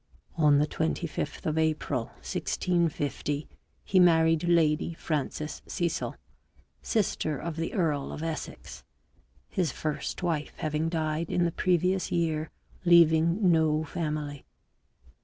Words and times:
On 0.35 0.57
the 0.57 0.65
25th 0.65 1.45
of 1.45 1.59
April 1.59 2.05
1650, 2.25 3.47
he 3.85 3.99
married 3.99 4.43
Lady 4.45 4.95
Frances 4.95 5.61
Cecil, 5.67 6.15
sister 6.81 7.37
of 7.37 7.55
the 7.55 7.71
earl 7.75 8.11
of 8.11 8.23
Essex, 8.23 8.83
his 9.47 9.71
first 9.71 10.23
wife 10.23 10.53
having 10.57 10.89
died 10.89 11.29
in 11.29 11.45
the 11.45 11.51
previous 11.51 12.11
year 12.11 12.49
leaving 12.83 13.51
no 13.51 13.83
family. 13.83 14.43